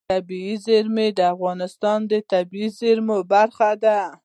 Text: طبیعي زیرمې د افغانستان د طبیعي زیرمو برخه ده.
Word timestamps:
طبیعي 0.09 0.55
زیرمې 0.65 1.07
د 1.17 1.19
افغانستان 1.33 1.99
د 2.11 2.13
طبیعي 2.31 2.69
زیرمو 2.79 3.17
برخه 3.33 3.69
ده. 3.83 3.99